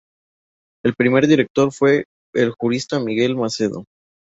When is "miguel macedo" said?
2.99-3.85